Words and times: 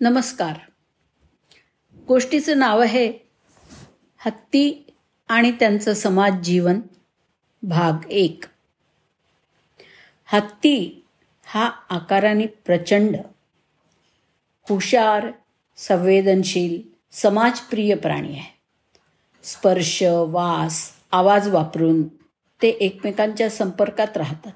नमस्कार. 0.00 0.58
गोष्टीचं 2.08 2.58
नाव 2.58 2.80
आहे 2.80 3.12
हत्ती 4.18 4.94
आणि 5.28 5.52
त्यांचं 5.52 5.94
समाज 5.94 6.32
जीवन 6.32 6.80
भाग 7.62 8.10
एक. 8.10 8.44
हत्ती 10.24 11.04
हा 11.44 11.70
आकाराने 11.90 12.46
प्रचंड 12.46 13.16
हुशार 14.68 15.26
संवेदनशील 15.76 16.82
समाजप्रिय 17.12 17.94
प्राणी 17.94 18.32
आहे. 18.32 18.58
स्पर्श 19.42 20.02
वास 20.28 20.92
आवाज 21.12 21.48
वापरून 21.48 22.08
ते 22.62 22.68
एकमेकांच्या 22.68 23.50
संपर्कात 23.50 24.16
राहतात. 24.16 24.52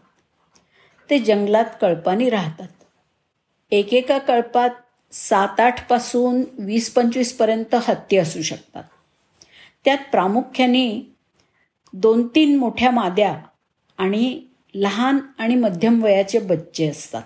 ते 1.11 1.19
जंगलात 1.19 1.65
कळपानी 1.81 2.31
राहतात. 2.31 2.69
एकेका 3.71 4.19
कळपात 4.19 4.71
सात 5.13 5.61
आठपासून 5.61 6.45
वीस 6.59 6.95
पंचवीसपर्यंत 6.95 7.75
हत्ती 7.75 8.17
असू 8.17 8.43
शकतात. 8.43 8.85
त्यात 9.85 9.99
प्रामुख्याने 10.13 11.17
दोन 11.93 12.29
तीन 12.35 12.57
मोठ्या 12.57 12.91
माद्या 12.91 13.41
आणि 13.99 14.43
लहान 14.75 15.19
आणि 15.39 15.55
मध्यम 15.55 16.05
वयाचे 16.05 16.39
बच्चे 16.39 16.89
असतात. 16.89 17.23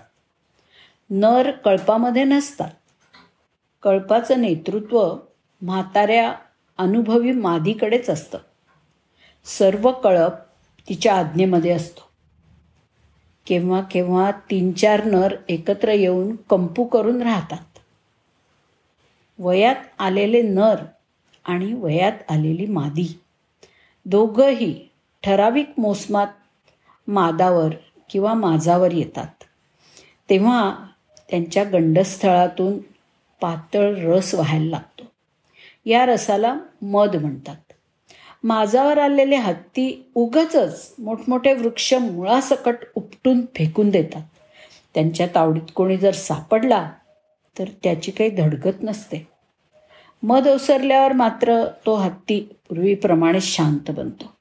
नर 1.09 1.51
कळपामध्ये 1.51 2.23
नसतात. 2.23 2.71
कळपाचं 3.83 4.41
नेतृत्व 4.41 5.15
म्हाताऱ्या 5.61 6.35
अनुभवी 6.77 7.31
मादीकडेच 7.31 8.09
असतं. 8.09 8.37
सर्व 9.45 9.91
कळप 9.91 10.33
तिच्या 10.89 11.15
आज्ञेमध्ये 11.15 11.71
असतो. 11.71 12.01
केव्हा 13.45 13.81
केव्हा 13.81 14.31
तीन 14.31 14.71
चार 14.71 15.03
नर 15.03 15.35
एकत्र 15.49 15.91
येऊन 15.91 16.35
कंपू 16.35 16.83
करून 16.83 17.21
राहतात. 17.21 17.76
वयात 19.39 19.75
आलेले 19.99 20.41
नर 20.41 20.75
आणि 21.45 21.73
वयात 21.73 22.31
आलेली 22.31 22.65
मादी. 22.65 23.19
दोघंही 24.05 24.89
ठराविक 25.23 25.69
मोसमात 25.77 26.27
मादावर 27.07 27.69
किंवा 28.09 28.33
माझावर 28.33 28.91
येतात. 28.91 29.43
तेव्हा 30.29 30.75
त्यांच्या 31.29 31.63
गंडस्थळातून 31.63 32.77
पातळ 33.41 33.95
रस 33.97 34.35
व्हायला 34.35 34.69
लागतो. 34.69 35.03
या 35.85 36.05
रसाला 36.05 36.57
मध 36.81 37.15
म्हणतात. 37.15 37.55
माझावर 38.43 38.97
आलेले 38.97 39.35
हत्ती 39.35 40.11
उगचच 40.15 40.95
मोठमोठे 40.99 41.53
वृक्ष 41.53 41.93
मुळासकट 41.93 42.75
उपटून 42.95 43.41
फेकून 43.41 43.89
देतात. 43.89 44.21
त्यांच्या 44.93 45.27
तावडीत 45.35 45.71
कोणी 45.75 45.97
जर 45.97 46.11
सापडला 46.11 46.91
तर 47.59 47.65
त्याची 47.83 48.11
काही 48.11 48.29
धडकत 48.29 48.83
नसते. 48.83 49.36
मध 50.23 50.47
ओसरल्यावर 50.47 51.13
मात्र 51.13 51.65
तो 51.85 51.95
हत्ती 51.95 52.39
पूर्वीप्रमाणे 52.39 53.41
शांत 53.41 53.91
बनतो. 53.91 54.33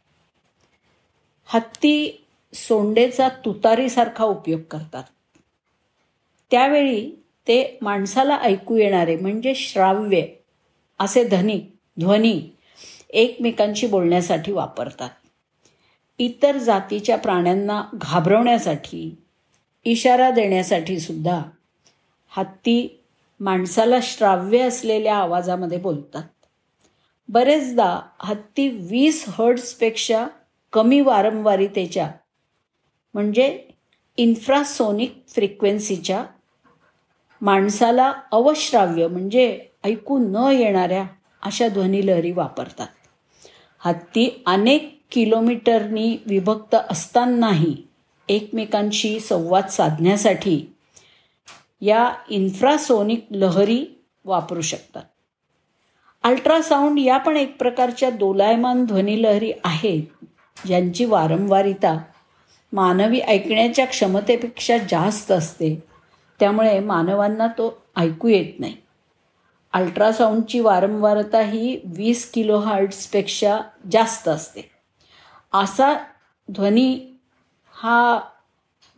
हत्ती 1.46 2.24
सोंडेचा 2.52 3.28
तुतारीसारखा 3.28 4.24
उपयोग 4.24 4.60
करतात. 4.60 5.04
त्यावेळी 6.50 7.10
ते 7.48 7.78
माणसाला 7.82 8.36
ऐकू 8.36 8.76
येणारे 8.76 9.16
म्हणजे 9.16 9.54
श्राव्य 9.54 10.22
असे 10.98 11.24
धनी 11.24 11.60
ध्वनी 12.00 12.50
एकमेकांशी 13.10 13.86
बोलण्यासाठी 13.86 14.52
वापरतात. 14.52 15.10
इतर 16.18 16.56
जातीच्या 16.56 17.18
प्राण्यांना 17.18 17.84
घाबरवण्यासाठी 17.94 19.16
इशारा 19.84 20.30
देण्यासाठी 20.30 21.00
सुद्धा 21.00 21.42
हत्ती 22.28 23.00
माणसाला 23.40 23.96
श्राव्य 24.02 24.60
असलेल्या 24.60 25.16
आवाजामध्ये 25.16 25.78
बोलतात. 25.78 26.22
बरेचदा 27.28 28.00
हत्ती 28.20 28.68
वीस 28.68 29.24
हर्ड्सपेक्षा 29.28 30.26
कमी 30.72 31.00
वारंवारितेच्या 31.00 32.10
म्हणजे 33.14 33.68
इन्फ्रासोनिक 34.16 35.22
फ्रिक्वेन्सीच्या 35.28 36.24
माणसाला 37.40 38.12
अवश्राव्य 38.32 39.08
म्हणजे 39.08 39.60
ऐकू 39.84 40.18
न 40.18 40.36
येणाऱ्या 40.36 41.04
अशा 41.42 41.68
ध्वनिलहरी 41.68 42.32
वापरतात. 42.32 42.86
हत्ती 43.78 44.42
अनेक 44.46 45.00
किलोमीटरनी 45.10 46.16
विभक्त 46.26 46.76
असतानाही 46.90 47.76
एकमेकांशी 48.28 49.20
संवाद 49.20 49.66
साधण्यासाठी 49.66 50.75
या 51.80 52.14
इन्फ्रासोनिक 52.30 53.26
लहरी 53.30 53.86
वापरू 54.24 54.60
शकतात. 54.60 55.02
अल्ट्रासाऊंड 56.22 56.98
या 56.98 57.18
पण 57.18 57.36
एक 57.36 57.58
प्रकारच्या 57.58 58.10
दोलायमान 58.10 58.84
ध्वनीलहरी 58.84 59.52
आहेत 59.64 60.02
ज्यांची 60.66 61.04
वारंवारिता 61.04 61.98
मानवी 62.72 63.20
ऐकण्याच्या 63.20 63.86
क्षमतेपेक्षा 63.86 64.76
जास्त 64.78 65.32
असते. 65.32 65.82
त्यामुळे 66.40 66.80
मानवांना 66.80 67.46
तो 67.46 67.82
ऐकू 67.96 68.28
येत 68.28 68.60
नाही. 68.60 68.76
अल्ट्रासाऊंडची 69.72 70.60
वारंवारता 70.60 71.40
ही 71.40 71.80
वीस 71.84 72.32
किलो 72.32 72.58
हार्ट्सपेक्षा 72.58 73.60
जास्त 73.92 74.28
असते. 74.28 74.70
असा 75.52 75.94
ध्वनी 76.52 77.18
हा 77.72 78.20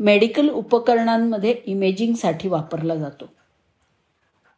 मेडिकल 0.01 0.49
उपकरणांमध्ये 0.49 1.55
इमेजिंगसाठी 1.67 2.49
वापरला 2.49 2.97
जातो. 2.97 3.25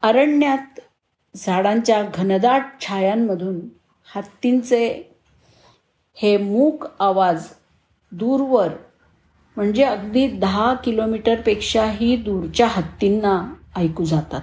अरण्यात 0.02 0.80
झाडांच्या 1.36 2.02
घनदाट 2.14 2.62
छायांमधून 2.80 3.60
हत्तींचे 4.16 5.10
हे 6.14 6.36
मूक 6.36 6.84
आवाज 7.00 7.46
दूरवर 8.12 8.68
म्हणजे 9.56 9.84
अगदी 9.84 10.26
दहा 10.26 10.74
किलोमीटरपेक्षाही 10.74 12.16
दूरच्या 12.16 12.66
हत्तींना 12.66 13.54
ऐकू 13.76 14.04
जातात. 14.04 14.40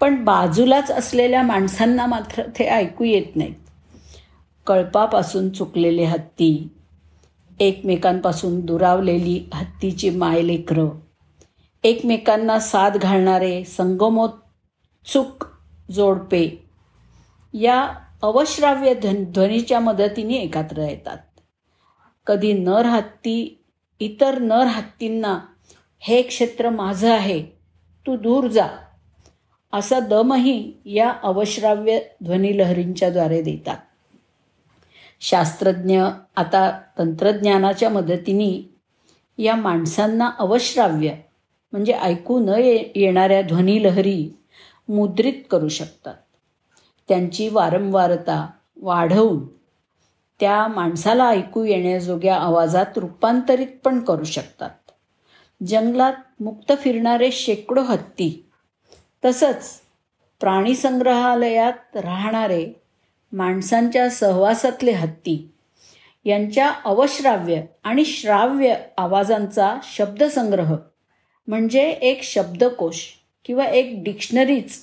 पण 0.00 0.24
बाजूलाच 0.24 0.90
असलेल्या 0.90 1.42
माणसांना 1.42 2.06
मात्र 2.06 2.42
ते 2.42 2.64
ऐकू 2.64 3.04
येत 3.04 3.36
नाहीत. 3.36 3.54
कळपापासून 4.66 5.50
चुकलेले 5.50 6.04
हत्ती 6.04 6.68
एकमेकांपासून 7.60 8.60
दुरावलेली 8.60 9.50
हत्तीची 9.54 10.10
मायलेकरं 10.10 10.88
एकमेकांना 11.84 12.60
साथ 12.60 12.90
घालणारे 12.90 13.64
संगमोत्सुक 13.64 15.44
जोडपे. 15.90 16.64
या 17.54 17.88
अवश्राव्य 18.22 18.94
ध्वन 18.94 19.24
ध्वनीच्या 19.24 19.80
मदतीने 19.80 20.34
एकत्र 20.34 20.78
येतात. 20.78 21.18
कधी 22.26 22.52
नर 22.52 22.86
हत्ती 22.86 23.64
इतर 24.00 24.38
नर 24.38 24.64
हत्तींना 24.64 25.38
हे 25.98 26.22
क्षेत्र 26.22 26.70
माझं 26.70 27.12
आहे 27.12 27.42
तू 28.06 28.16
दूर 28.16 28.46
जा. 28.46 28.66
असा 29.72 30.00
दमही 30.00 30.72
या 30.84 31.12
अवश्राव्य 31.22 31.98
ध्वनिलहरींच्याद्वारे 32.24 33.42
देतात. 33.42 33.76
शास्त्रज्ञ 35.20 36.02
आता 36.36 36.80
तंत्रज्ञानाच्या 36.98 37.90
मदतीने 37.90 38.76
या 39.42 39.56
माणसांना 39.56 40.30
अवश्राव्य 40.38 41.14
म्हणजे 41.72 41.92
ऐकू 41.92 42.38
न 42.38 42.48
ये 42.48 42.92
येणाऱ्या 42.94 43.42
ध्वनीलहरी 43.42 44.30
मुद्रित 44.88 45.42
करू 45.50 45.68
शकतात. 45.68 46.14
त्यांची 47.08 47.48
वारंवारता 47.48 48.46
वाढवून 48.82 49.46
त्या 50.40 50.66
माणसाला 50.66 51.28
ऐकू 51.28 51.64
येण्याजोग्या 51.64 52.36
आवाजात 52.36 52.98
रूपांतरित 52.98 53.66
पण 53.84 54.00
करू 54.00 54.24
शकतात. 54.24 54.70
जंगलात 55.66 56.42
मुक्त 56.42 56.72
फिरणारे 56.78 57.32
शेकडो 57.32 57.82
हत्ती 57.82 58.50
तसंच 59.24 59.80
प्राणीसंग्रहालयात 60.40 61.96
राहणारे 61.96 62.72
माणसांच्या 63.32 64.10
सहवासातले 64.10 64.92
हत्ती. 64.92 65.48
यांच्या 66.24 66.72
अवश्राव्य 66.84 67.62
आणि 67.84 68.04
श्राव्य 68.04 68.74
आवाजांचा 68.98 69.76
शब्दसंग्रह 69.94 70.76
म्हणजे 71.46 71.88
एक 71.90 72.22
शब्दकोश 72.22 73.04
किंवा 73.44 73.64
एक 73.64 74.04
डिक्शनरीच 74.04 74.78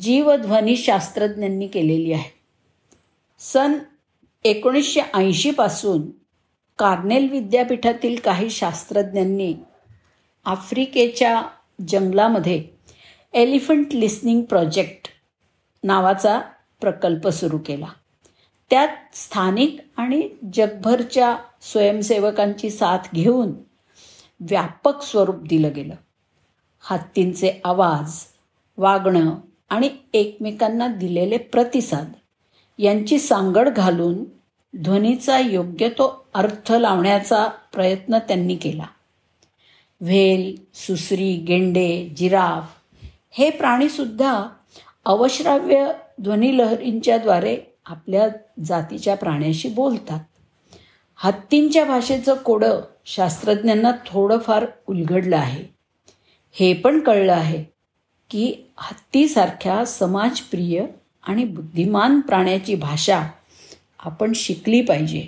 जीवध्वनीशास्त्रज्ञांनी 0.00 1.66
केलेली 1.66 2.12
आहे. 2.12 2.30
सन 3.38 3.72
एकोणीसशे 4.44 5.00
ऐंशीपासून 5.14 6.10
कार्नेल 6.78 7.28
विद्यापीठातील 7.30 8.20
काही 8.20 8.50
शास्त्रज्ञांनी 8.50 9.54
आफ्रिकेच्या 10.44 11.42
जंगलामध्ये 11.88 12.64
एलिफंट 13.32 13.94
लिस्निंग 13.94 14.42
प्रोजेक्ट 14.42 15.08
नावाचा 15.82 16.40
प्रकल्प 16.82 17.28
सुरू 17.28 17.58
केला. 17.58 17.86
त्यात 18.70 18.88
स्थानिक 19.12 19.76
आणि 19.96 20.28
जगभरच्या 20.52 21.36
स्वयंसेवकांची 21.62 22.70
साथ 22.70 23.14
घेऊन 23.14 23.52
व्यापक 24.40 25.02
स्वरूप 25.02 25.42
दिलं 25.42 25.72
गेलं. 25.76 25.94
हत्तींचे 26.84 27.60
आवाज 27.64 28.12
वागणं 28.76 29.34
आणि 29.70 29.90
एकमेकांना 30.14 30.86
दिलेले 30.86 31.38
प्रतिसाद 31.38 32.12
यांची 32.78 33.18
सांगड 33.18 33.68
घालून 33.68 34.24
ध्वनीचा 34.74 35.38
योग्य 35.38 35.88
तो 35.88 36.26
अर्थ 36.34 36.72
लावण्याचा 36.72 37.46
प्रयत्न 37.72 38.18
त्यांनी 38.18 38.56
केला. 38.56 38.86
व्हेल 40.00 40.54
सुसरी 40.74 41.34
गेंडे 41.36 42.08
जिराफ 42.16 42.72
हे 43.30 43.50
प्राणीसुद्धा 43.50 44.48
अवश्राव्य 45.04 45.92
ध्वनिलहरींच्याद्वारे 46.20 47.58
आपल्या 47.86 48.28
जातीच्या 48.64 49.14
प्राण्याशी 49.14 49.68
बोलतात. 49.68 50.20
हत्तींच्या 51.16 51.84
भाषेचं 51.84 52.34
कोडं 52.34 52.80
शास्त्रज्ञांना 53.04 53.90
थोडंफार 54.06 54.66
उलगडलं 54.86 55.36
आहे. 55.36 55.64
हे 56.52 56.74
पण 56.74 57.00
कळलं 57.00 57.32
आहे 57.32 57.64
की 58.30 58.54
हत्तीसारख्या 58.76 59.84
समाजप्रिय 59.84 60.84
आणि 61.22 61.44
बुद्धिमान 61.44 62.20
प्राण्याची 62.20 62.74
भाषा 62.74 63.22
आपण 63.98 64.32
शिकली 64.32 64.80
पाहिजे. 64.80 65.26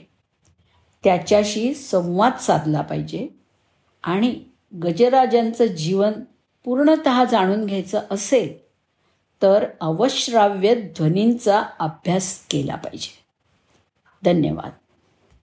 त्याच्याशी 1.04 1.74
संवाद 1.74 2.32
साधला 2.40 2.80
पाहिजे 2.80 3.28
आणि 4.02 4.40
गजराजांचं 4.82 5.66
जीवन 5.66 6.12
पूर्णत 6.64 7.08
जाणून 7.30 7.66
घ्यायचं 7.66 8.00
असेल 8.10 8.63
तर 9.42 9.66
अवश्राव्य 9.81 10.75
ध्वनींचा 10.75 11.62
अभ्यास 11.78 12.46
केला 12.46 12.75
पाहिजे. 12.75 13.25
धन्यवाद. 14.25 14.70